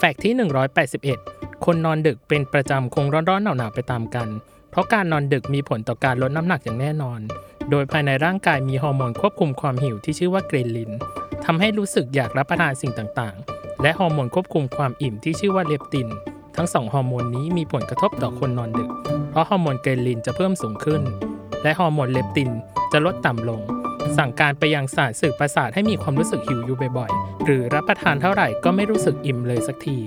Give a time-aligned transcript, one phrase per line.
[0.00, 0.34] Fact ที่
[0.98, 4.28] 181 คนนอนดึกเป็นประจำคงร้อนๆหนาวๆไปตามกัน
[4.70, 7.20] เพราะการนอนดึกมีผลต่อการลดน้ำหนักอย่างแน่นอน
[7.70, 10.90] โดยภายในร่างกายมีฮอร์โมนควบคุมความหิวที่ชื่อว่าเกรลิน
[11.44, 16.08] ทำให้รู้สึกอยากรับประทานสิ่งต่างๆ และฮอร์โมนควบคุมความอิ่มที่ชื่อว่าเลปติน
[16.56, 18.90] ทั้งสองฮอร์โมนนี้มีผลกระทบต่อคนนอนดึก
[19.30, 21.02] เพราะฮอร์โมนเกรลินจะเพิ่มสูงขึ้น
[21.62, 22.50] และฮอร์โมนเลปติน
[22.92, 23.60] จะลดต่ำลง
[24.16, 29.98] สั่งการไปยังสารสื่อประสาทให้มีความรู้สึกหิวอยู่บ่อยๆ หรือรับประทานเท่าไหร่ก็ไม่รู้สึกอิ่มเลยสักที